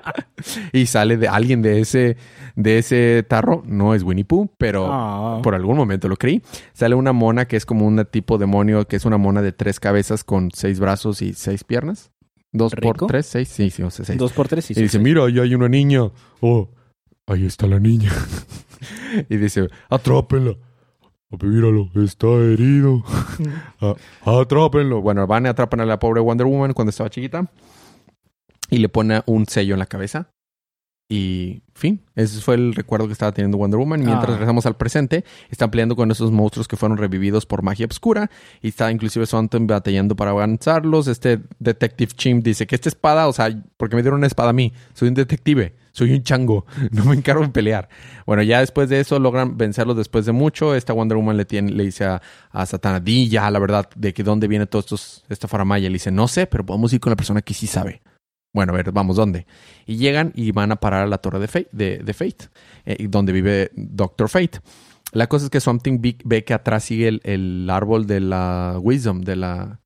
[0.72, 2.16] y sale de alguien de ese
[2.54, 5.40] de ese tarro no es Winnie Pooh pero Ah.
[5.42, 8.96] por algún momento lo creí sale una mona que es como un tipo demonio que
[8.96, 12.10] es una mona de tres cabezas con seis brazos y seis piernas
[12.52, 12.94] dos Rico.
[12.98, 15.02] por tres seis sí sí o sea seis Dos por tres y y dice, seis.
[15.04, 16.02] mira, ahí hay una niña.
[16.40, 16.70] Oh,
[17.26, 18.10] ahí está la niña.
[19.28, 20.54] y dice, atrápenla.
[21.30, 23.02] Oh, Míralo, está herido.
[23.80, 23.94] Ah,
[24.40, 25.02] atrápenlo.
[25.02, 27.50] Bueno, van y atrapan a la pobre Wonder Woman cuando estaba chiquita.
[28.70, 30.28] Y le pone un sello en la cabeza.
[31.08, 34.02] Y fin, ese fue el recuerdo que estaba teniendo Wonder Woman.
[34.02, 34.32] Y mientras Ah.
[34.32, 38.28] regresamos al presente, están peleando con esos monstruos que fueron revividos por magia obscura.
[38.62, 41.06] Y está inclusive Swanton batallando para avanzarlos.
[41.06, 44.52] Este Detective Chimp dice que esta espada, o sea, porque me dieron una espada a
[44.54, 44.72] mí?
[44.94, 47.88] Soy un detective, soy un chango, no me encargo de pelear.
[48.26, 50.74] Bueno, ya después de eso logran vencerlos después de mucho.
[50.74, 54.12] Esta Wonder Woman le, tiene, le dice a, a Satana, di ya la verdad de
[54.12, 55.88] que dónde viene todo estos, esta faramaya.
[55.88, 58.02] Le dice, no sé, pero podemos ir con la persona que sí sabe.
[58.54, 59.46] Bueno, a ver, vamos, ¿dónde?
[59.86, 62.46] Y llegan y van a parar a la torre de Fate, de, de Fate
[62.84, 64.60] eh, donde vive Doctor Fate.
[65.12, 68.20] La cosa es que Swamp Thing vi- ve que atrás sigue el, el árbol de
[68.20, 69.80] la Wisdom, de la...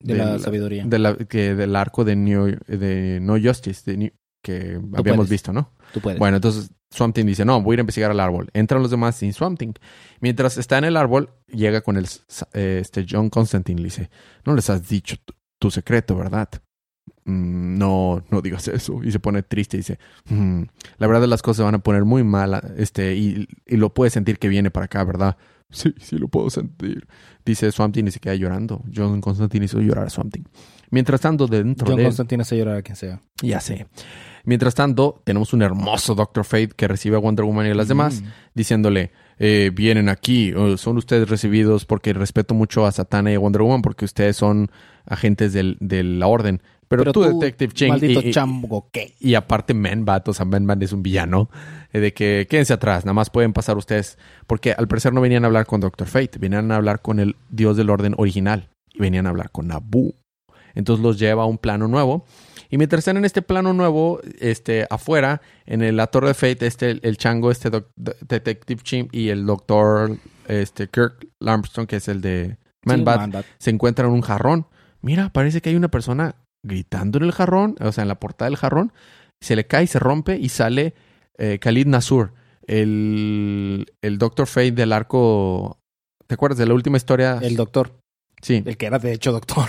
[0.00, 0.84] De la sabiduría.
[0.84, 5.30] de la- que, del arco de, New- de No Justice, de New- que habíamos puedes.
[5.30, 5.72] visto, ¿no?
[5.94, 6.18] Tú puedes.
[6.18, 8.50] Bueno, entonces Swamp Thing dice, no, voy a ir a investigar al árbol.
[8.52, 9.72] Entran los demás sin Swamp Thing.
[10.20, 12.06] Mientras está en el árbol, llega con el
[12.52, 14.10] eh, este John Constantine y le dice,
[14.44, 15.16] no les has dicho
[15.58, 16.48] tu, secreto, ¿verdad?
[17.24, 19.02] "Mm, no, no digas eso.
[19.04, 20.62] Y se pone triste y dice, "Mm,
[20.98, 24.12] la verdad las cosas se van a poner muy mal, este, y, y lo puedes
[24.12, 25.36] sentir que viene para acá, ¿verdad?
[25.70, 27.06] Sí, sí lo puedo sentir.
[27.46, 28.82] Dice Swamp Thing y se queda llorando.
[28.94, 30.44] John Constantine hizo llorar a Swamp Thing.
[30.90, 32.02] Mientras tanto, dentro John de...
[32.04, 33.20] Constantine hace llorar a quien sea.
[33.42, 33.86] Ya sé.
[34.44, 37.88] Mientras tanto, tenemos un hermoso Doctor Fate que recibe a Wonder Woman y a las
[37.88, 38.26] demás, Mm.
[38.54, 43.62] diciéndole, eh, vienen aquí, son ustedes recibidos porque respeto mucho a Satana y a Wonder
[43.62, 44.70] Woman porque ustedes son
[45.06, 46.60] agentes del- de la orden.
[46.88, 49.14] Pero, tú, Detective Ching, Maldito y, y- chambo, ¿qué?
[49.18, 51.48] y aparte Man-Bat, o sea, Man-Bat es un villano,
[51.92, 55.44] eh, de que quédense atrás, nada más pueden pasar ustedes, porque al parecer no venían
[55.44, 58.98] a hablar con Doctor Fate, venían a hablar con el dios del orden original, y
[58.98, 60.12] venían a hablar con Nabu.
[60.74, 62.26] Entonces los lleva a un plano nuevo,
[62.72, 66.66] y mientras están en este plano nuevo, este, afuera, en el- la Torre de Fate,
[66.66, 70.16] este, el, el chango, este doc- de- Detective Chimp y el Doctor
[70.48, 74.66] este, Kirk Armstrong, que es el de Man-Bat, Sí, se encuentran un jarrón.
[75.02, 78.48] Mira, parece que hay una persona gritando en el jarrón, o sea, en la portada
[78.50, 78.92] del jarrón.
[79.40, 80.94] Se le cae, se rompe y sale
[81.38, 82.32] eh, Khalid Nasur,
[82.96, 85.78] el, el Doctor Fate del arco.
[86.26, 87.38] ¿Te acuerdas de la última historia?
[87.42, 87.98] El doctor.
[88.40, 89.66] sí, El que era de hecho doctor.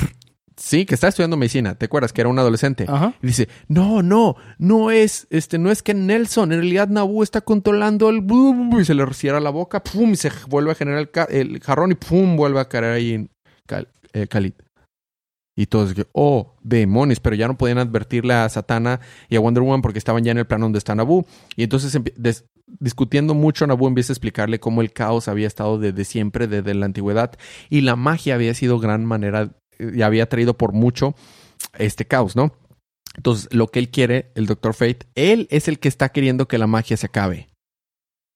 [0.57, 1.75] Sí, que está estudiando medicina.
[1.75, 2.85] ¿Te acuerdas que era un adolescente?
[2.87, 3.13] Ajá.
[3.21, 7.41] Y dice, no, no, no es, este, no es que Nelson, en realidad Nabu está
[7.41, 8.25] controlando el
[8.79, 11.59] y se le cierra la boca, pum, y se vuelve a generar el, ca- el
[11.59, 13.29] jarrón y pum, vuelve a caer ahí en
[13.67, 14.53] Cal- eh, Khalid.
[15.55, 19.83] Y todos oh, demonios, pero ya no podían advertirle a Satana y a Wonder Woman
[19.83, 21.25] porque estaban ya en el plano donde está Nabu.
[21.55, 21.95] Y entonces
[22.79, 26.87] discutiendo mucho, Nabu empieza a explicarle cómo el caos había estado desde siempre, desde la
[26.87, 27.33] antigüedad,
[27.69, 31.15] y la magia había sido gran manera, y había traído por mucho
[31.77, 32.53] este caos, ¿no?
[33.15, 36.57] Entonces, lo que él quiere, el Doctor Fate, él es el que está queriendo que
[36.57, 37.49] la magia se acabe.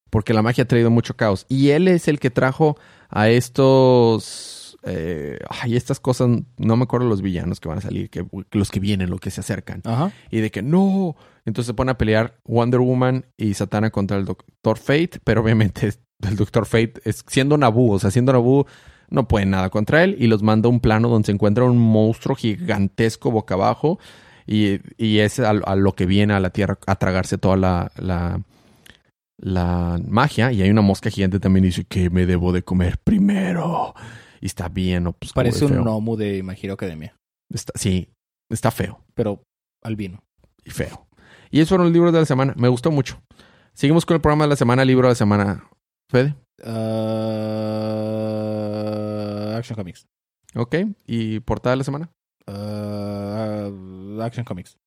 [0.10, 1.46] Porque la magia ha traído mucho caos.
[1.50, 2.78] Y él es el que trajo
[3.10, 4.78] a estos.
[4.84, 6.30] eh, ay, estas cosas.
[6.58, 9.32] No me acuerdo los villanos que van a salir, que, los que vienen, los que
[9.32, 9.82] se acercan.
[9.84, 10.12] Ajá.
[10.30, 11.16] Y de que no.
[11.46, 15.20] Entonces se pone a pelear Wonder Woman y Satana contra el Doctor Fate.
[15.24, 17.94] Pero obviamente el Doctor Fate es siendo Nabu.
[17.94, 18.66] O sea, siendo Nabu
[19.10, 20.16] no puede nada contra él.
[20.20, 24.00] Y los manda a un plano donde se encuentra un monstruo gigantesco boca abajo.
[24.46, 27.92] Y, y es a, a lo que viene a la Tierra a tragarse toda la,
[27.98, 28.42] la,
[29.38, 30.52] la magia.
[30.52, 33.94] Y hay una mosca gigante también y dice que me debo de comer primero.
[34.42, 35.12] Y está bien.
[35.20, 37.16] Pues, Parece un gnomo de My Hero Academia.
[37.54, 38.10] Está- sí,
[38.52, 39.42] está feo Pero
[39.84, 40.22] albino.
[40.64, 41.08] y feo.
[41.50, 42.54] Y esos fueron los libros de la semana.
[42.58, 43.22] Me gustó mucho.
[43.74, 45.64] Seguimos con el programa de la semana, libro de la semana.
[46.12, 46.68] Fede, Uh,
[49.58, 50.06] Action Comics.
[50.56, 50.76] ok.
[51.06, 52.10] Y portada de la semana.
[52.48, 54.78] Uh, Action Comics.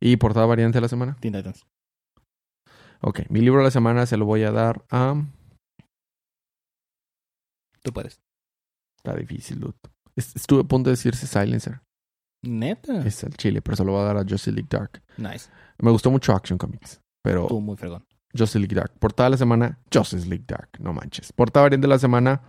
[0.00, 1.16] Y portada variante de la semana.
[1.20, 1.66] Teen Titans.
[3.00, 5.14] Ok, mi libro de la semana se lo voy a dar a.
[7.82, 8.20] Tú puedes.
[8.98, 9.74] Está difícil, dude.
[10.16, 11.80] Es- Estuve a punto de decirse Silencer.
[12.44, 13.04] Neta.
[13.06, 15.02] Es el chile, pero se lo voy a dar a Justice League Dark.
[15.16, 15.50] Nice.
[15.78, 18.04] Me gustó mucho Action Comics, pero Tú muy fregón.
[18.36, 18.92] Justice League Dark.
[18.98, 20.70] Portada de la semana, Justice League Dark.
[20.78, 21.32] No manches.
[21.32, 22.42] Portada variante de la semana,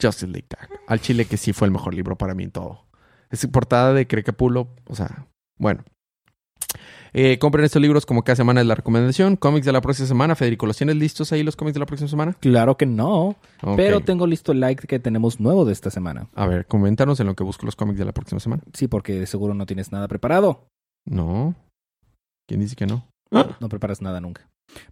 [0.00, 0.80] Justice League Dark.
[0.86, 2.86] Al chile que sí fue el mejor libro para mí en todo.
[3.30, 4.68] Es portada de Crecapulo.
[4.86, 5.26] O sea,
[5.58, 5.84] bueno.
[7.14, 9.36] Eh, compren estos libros como cada semana es la recomendación.
[9.36, 10.34] Cómics de la próxima semana.
[10.34, 12.34] Federico, ¿los tienes listos ahí los cómics de la próxima semana?
[12.40, 13.36] Claro que no.
[13.76, 16.28] Pero tengo listo el like que tenemos nuevo de esta semana.
[16.34, 18.62] A ver, coméntanos en lo que busco los cómics de la próxima semana.
[18.74, 20.68] Sí, porque seguro no tienes nada preparado.
[21.06, 21.54] No.
[22.46, 23.06] ¿Quién dice que no?
[23.30, 24.48] No preparas nada nunca.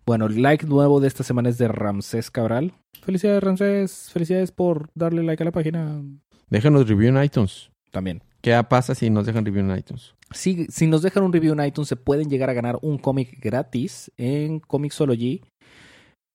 [0.06, 2.72] Bueno, el like nuevo de esta semana es de Ramsés Cabral.
[3.02, 4.10] Felicidades, Ramsés.
[4.12, 6.02] Felicidades por darle like a la página
[6.48, 7.70] Déjanos review en iTunes.
[7.90, 8.22] también.
[8.42, 10.14] ¿Qué pasa si nos dejan review en iTunes?
[10.32, 13.38] Si, si nos dejan un review en iTunes, se pueden llegar a ganar un cómic
[13.40, 15.42] gratis en Comixology.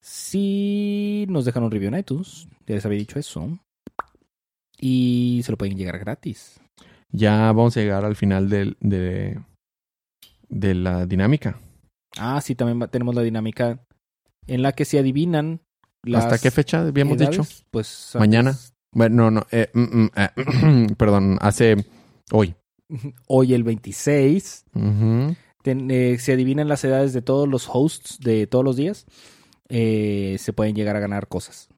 [0.02, 3.60] Si nos dejan un review en iTunes, ya les había dicho eso.
[4.80, 6.60] Y se lo pueden llegar gratis.
[7.12, 9.40] Ya vamos a llegar al final del- de,
[10.50, 11.60] de la dinámica.
[12.18, 13.80] Ah, sí, también tenemos la dinámica
[14.48, 15.62] en la que se adivinan
[16.04, 17.48] las ¿Hasta qué fecha habíamos edades, dicho?
[17.72, 18.58] Pues Mañana.
[18.94, 19.48] Bueno, no, no.
[19.52, 21.86] eh, mm, mm, eh, perdón, hace
[22.32, 22.56] hoy.
[23.28, 24.66] Hoy el 26.
[24.76, 25.36] Ujú.
[25.64, 29.06] ten- eh, se adivinan las edades de todos los hosts de todos los días.
[29.70, 31.70] se pueden llegar a ganar cosas.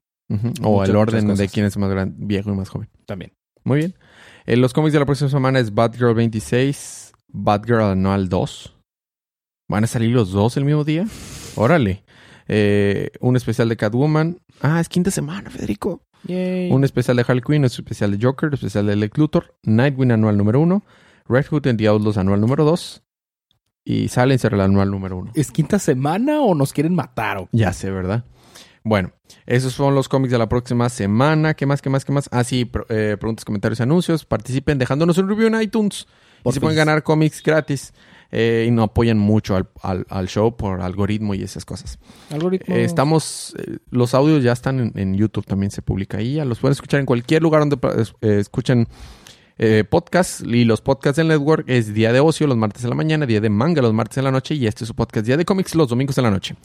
[0.62, 2.88] O Muchas, el orden de quién es más gran- viejo y más joven.
[3.06, 3.32] también.
[3.62, 3.94] Muy bien.
[4.46, 8.73] Los cómics de la próxima semana es Batgirl 26, Batgirl Anual 2.
[9.68, 11.06] ¿Van a salir los dos el mismo día?
[11.56, 12.04] Órale.
[12.48, 14.38] Eh, un especial de Catwoman.
[14.60, 16.02] Ah, es quinta semana, Federico.
[16.24, 16.70] Yay.
[16.70, 20.10] Un especial de Harley Quinn, un especial de Joker, un especial de Lex Luthor, Nightwing
[20.12, 20.82] anual número 1,
[21.28, 23.02] Red Hood and the Outlaws anual número 2
[23.84, 25.32] y Silencer el anual número 1.
[25.34, 27.38] ¿Es quinta semana o nos quieren matar?
[27.38, 28.24] o- Ya sé, ¿verdad?
[28.84, 29.12] Bueno,
[29.46, 31.54] esos son los cómics de la próxima semana.
[31.54, 32.28] ¿Qué más, qué más, qué más?
[32.32, 34.26] Ah, sí, eh, preguntas, comentarios, anuncios.
[34.26, 36.06] Participen dejándonos un review en iTunes.
[36.42, 37.94] Por y se pueden ganar cómics gratis.
[38.30, 41.98] Eh, y no apoyan mucho al, al- al show por algoritmo y esas cosas.
[42.30, 42.74] Algoritmo.
[42.74, 46.34] Eh, estamos, eh, los audios ya están en, en YouTube, también se publica ahí.
[46.34, 47.78] Ya los pueden escuchar en cualquier lugar donde
[48.22, 48.88] eh, escuchen
[49.58, 50.42] eh, podcasts.
[50.46, 53.40] Y los podcasts del network es día de ocio los martes en la mañana, día
[53.40, 54.54] de manga los martes en la noche.
[54.54, 56.56] Y este es su podcast día de cómics los domingos en la noche.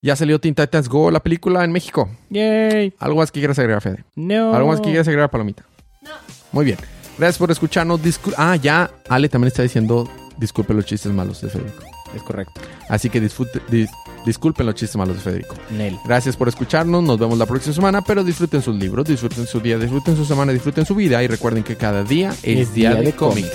[0.00, 2.08] Ya salió Teen Titans Go, la película en México.
[2.30, 2.94] Yay.
[3.00, 4.04] ¿Algo más que quieras agregar, Fede?
[4.14, 4.54] No.
[4.54, 5.64] ¿Algo más que quieras agregar, Palomita?
[6.02, 6.10] No.
[6.52, 6.78] Muy bien.
[7.18, 8.00] Gracias por escucharnos.
[8.00, 10.08] Discul- ah, ya Ale también está diciendo
[10.38, 11.82] disculpe los chistes malos de Federico.
[12.14, 12.60] Es correcto.
[12.88, 13.90] Así que disfrute- dis-
[14.24, 15.54] disculpen los chistes malos de Federico.
[15.70, 15.98] Nel.
[16.06, 17.02] Gracias por escucharnos.
[17.02, 18.00] Nos vemos la próxima semana.
[18.02, 21.22] Pero disfruten sus libros, disfruten su día, disfruten su semana, disfruten su vida.
[21.22, 23.50] Y recuerden que cada día es, día, de, cómics.